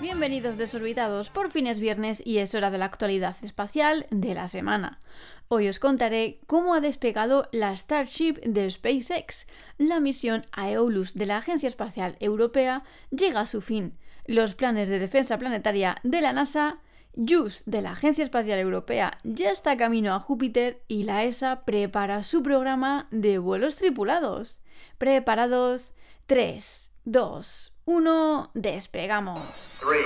[0.00, 4.46] Bienvenidos desorbitados, por fin es viernes y es hora de la actualidad espacial de la
[4.46, 5.00] semana.
[5.48, 9.46] Hoy os contaré cómo ha despegado la Starship de SpaceX.
[9.76, 13.98] La misión Aeolus de la Agencia Espacial Europea llega a su fin.
[14.26, 16.80] Los planes de defensa planetaria de la NASA
[17.16, 22.22] JUICE de la Agencia Espacial Europea ya está camino a Júpiter y la ESA prepara
[22.22, 24.62] su programa de vuelos tripulados.
[24.98, 25.94] Preparados,
[26.26, 29.40] 3, 2, 1, despegamos.
[29.78, 30.00] 3,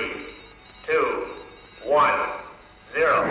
[0.87, 0.97] 2,
[1.87, 1.99] 1,
[2.93, 3.25] 0.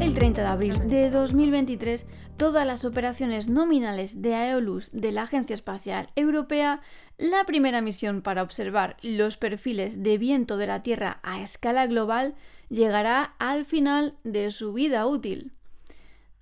[0.00, 2.04] El 30 de abril de 2023
[2.36, 6.82] todas las operaciones nominales de Aeolus de la Agencia Espacial Europea,
[7.16, 12.34] la primera misión para observar los perfiles de viento de la Tierra a escala global
[12.68, 15.54] llegará al final de su vida útil.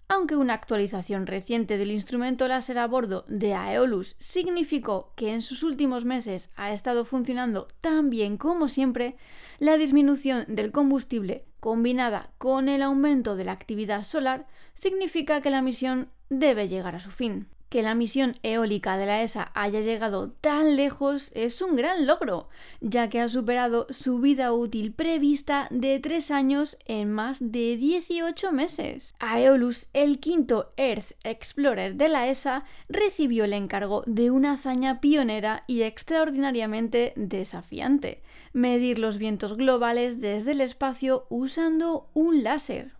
[0.09, 5.65] Aunque una actualización reciente del instrumento láser a bordo de Aeolus significó que en sus
[5.65, 9.17] últimos meses ha estado funcionando tan bien como siempre,
[9.59, 15.63] la disminución del combustible combinada con el aumento de la actividad solar significa que la
[15.63, 17.49] misión debe llegar a su fin.
[17.69, 22.49] Que la misión eólica de la ESA haya llegado tan lejos es un gran logro,
[22.81, 28.53] ya que ha superado su vida útil prevista de 3 años en más de 18
[28.53, 29.17] meses.
[29.19, 35.65] Aeolus, el quinto Earth Explorer de la ESA, recibió el encargo de una hazaña pionera
[35.67, 42.96] y extraordinariamente desafiante, medir los vientos globales desde el espacio usando un láser.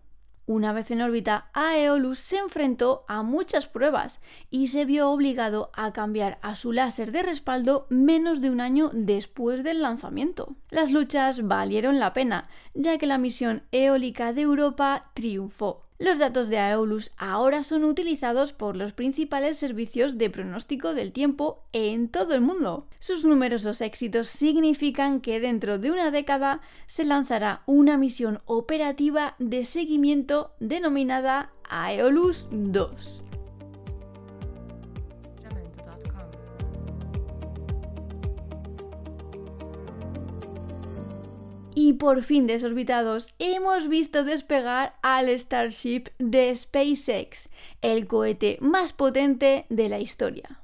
[0.49, 5.93] Una vez en órbita, Aeolus se enfrentó a muchas pruebas y se vio obligado a
[5.93, 10.55] cambiar a su láser de respaldo menos de un año después del lanzamiento.
[10.71, 15.86] Las luchas valieron la pena, ya que la misión eólica de Europa triunfó.
[15.99, 21.63] Los datos de Aeolus ahora son utilizados por los principales servicios de pronóstico del tiempo
[21.73, 22.87] en todo el mundo.
[22.99, 29.65] Sus numerosos éxitos significan que dentro de una década se lanzará una misión operativa de
[29.65, 33.26] seguimiento denominada Aeolus 2.
[41.87, 47.49] Y por fin desorbitados, hemos visto despegar al Starship de SpaceX,
[47.81, 50.63] el cohete más potente de la historia.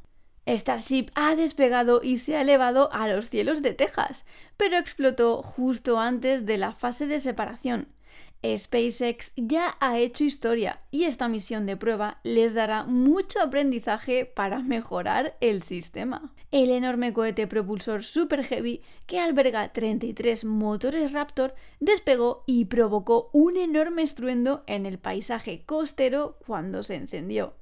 [0.49, 4.25] Starship ha despegado y se ha elevado a los cielos de Texas,
[4.57, 7.87] pero explotó justo antes de la fase de separación.
[8.45, 14.59] SpaceX ya ha hecho historia y esta misión de prueba les dará mucho aprendizaje para
[14.61, 16.33] mejorar el sistema.
[16.51, 23.57] El enorme cohete propulsor Super Heavy, que alberga 33 motores Raptor, despegó y provocó un
[23.57, 27.55] enorme estruendo en el paisaje costero cuando se encendió.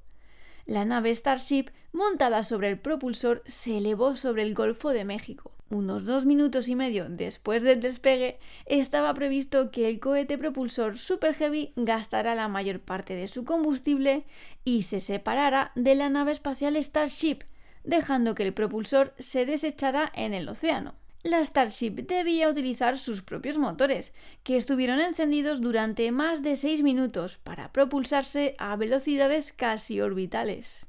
[0.65, 5.51] La nave Starship, montada sobre el propulsor, se elevó sobre el Golfo de México.
[5.69, 11.33] Unos dos minutos y medio después del despegue, estaba previsto que el cohete propulsor Super
[11.33, 14.25] Heavy gastara la mayor parte de su combustible
[14.65, 17.39] y se separara de la nave espacial Starship,
[17.83, 23.57] dejando que el propulsor se desechara en el océano la Starship debía utilizar sus propios
[23.57, 30.87] motores, que estuvieron encendidos durante más de 6 minutos para propulsarse a velocidades casi orbitales.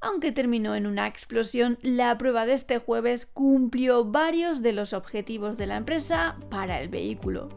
[0.00, 5.56] Aunque terminó en una explosión, la prueba de este jueves cumplió varios de los objetivos
[5.56, 7.48] de la empresa para el vehículo.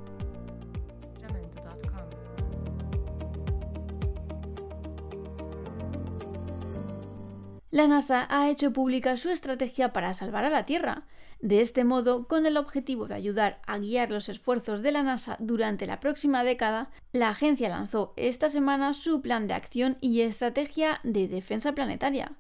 [7.70, 11.06] La NASA ha hecho pública su estrategia para salvar a la Tierra,
[11.40, 15.38] de este modo, con el objetivo de ayudar a guiar los esfuerzos de la NASA
[15.40, 21.00] durante la próxima década, la agencia lanzó esta semana su plan de acción y estrategia
[21.04, 22.34] de defensa planetaria.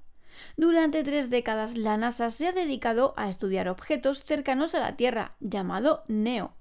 [0.55, 5.31] Durante tres décadas la NASA se ha dedicado a estudiar objetos cercanos a la Tierra,
[5.39, 6.53] llamado NEO,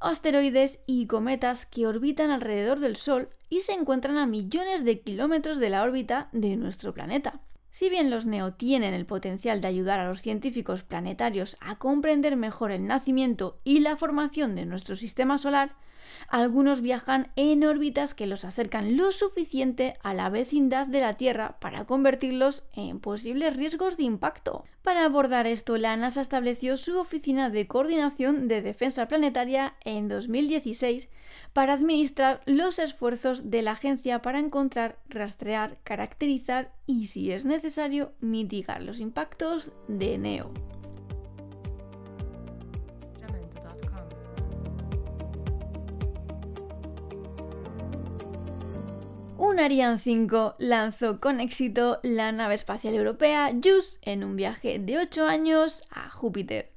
[0.00, 5.58] asteroides y cometas que orbitan alrededor del Sol y se encuentran a millones de kilómetros
[5.58, 7.40] de la órbita de nuestro planeta.
[7.74, 12.36] Si bien los NEO tienen el potencial de ayudar a los científicos planetarios a comprender
[12.36, 15.74] mejor el nacimiento y la formación de nuestro sistema solar,
[16.28, 21.58] algunos viajan en órbitas que los acercan lo suficiente a la vecindad de la Tierra
[21.58, 24.64] para convertirlos en posibles riesgos de impacto.
[24.84, 31.08] Para abordar esto, la NASA estableció su Oficina de Coordinación de Defensa Planetaria en 2016
[31.54, 38.12] para administrar los esfuerzos de la agencia para encontrar, rastrear, caracterizar y, si es necesario,
[38.20, 40.52] mitigar los impactos de NEO.
[49.54, 54.98] Un Ariane 5 lanzó con éxito la nave espacial europea JUICE en un viaje de
[54.98, 56.72] 8 años a Júpiter.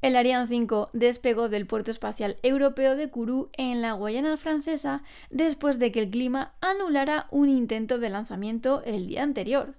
[0.00, 5.78] El Ariane 5 despegó del puerto espacial europeo de Kourou en la Guayana francesa después
[5.78, 9.74] de que el clima anulara un intento de lanzamiento el día anterior.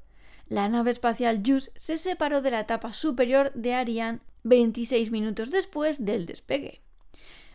[0.47, 6.05] La nave espacial JUICE se separó de la etapa superior de Ariane 26 minutos después
[6.05, 6.83] del despegue.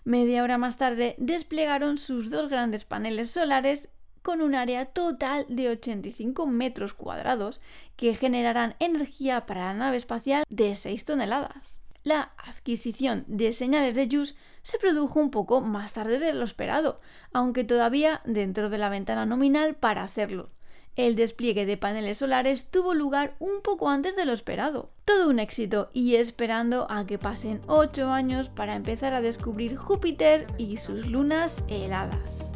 [0.03, 3.91] Media hora más tarde desplegaron sus dos grandes paneles solares
[4.23, 7.61] con un área total de 85 metros cuadrados
[7.97, 11.81] que generarán energía para la nave espacial de 6 toneladas.
[12.03, 17.01] La adquisición de señales de JUICE se produjo un poco más tarde de lo esperado,
[17.33, 20.51] aunque todavía dentro de la ventana nominal para hacerlo.
[20.97, 24.91] El despliegue de paneles solares tuvo lugar un poco antes de lo esperado.
[25.05, 30.47] Todo un éxito y esperando a que pasen 8 años para empezar a descubrir Júpiter
[30.59, 32.51] y sus lunas heladas.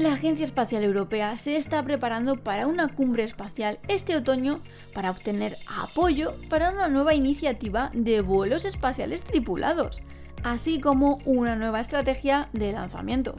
[0.00, 4.62] La Agencia Espacial Europea se está preparando para una cumbre espacial este otoño
[4.94, 10.00] para obtener apoyo para una nueva iniciativa de vuelos espaciales tripulados,
[10.42, 13.36] así como una nueva estrategia de lanzamiento.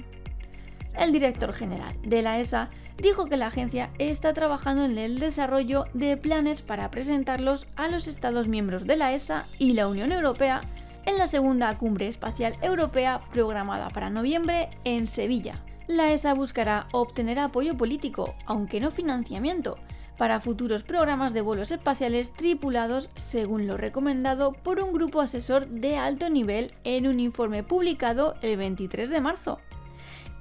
[0.95, 5.85] El director general de la ESA dijo que la agencia está trabajando en el desarrollo
[5.95, 10.61] de planes para presentarlos a los Estados miembros de la ESA y la Unión Europea
[11.07, 17.39] en la segunda cumbre espacial europea programada para noviembre en Sevilla la ESA buscará obtener
[17.39, 19.77] apoyo político, aunque no financiamiento,
[20.17, 25.97] para futuros programas de vuelos espaciales tripulados según lo recomendado por un grupo asesor de
[25.97, 29.59] alto nivel en un informe publicado el 23 de marzo.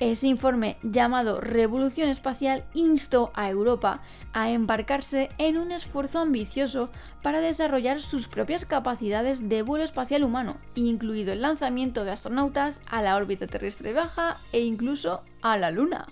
[0.00, 4.00] Ese informe, llamado Revolución Espacial, instó a Europa
[4.32, 6.90] a embarcarse en un esfuerzo ambicioso
[7.22, 13.02] para desarrollar sus propias capacidades de vuelo espacial humano, incluido el lanzamiento de astronautas a
[13.02, 16.06] la órbita terrestre baja e incluso a la Luna.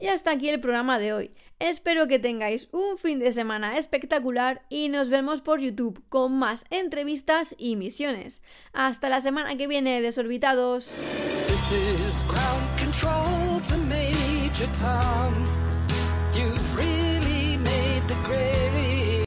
[0.00, 1.30] Y hasta aquí el programa de hoy.
[1.58, 6.66] Espero que tengáis un fin de semana espectacular y nos vemos por YouTube con más
[6.68, 8.42] entrevistas y misiones.
[8.74, 10.90] Hasta la semana que viene, desorbitados.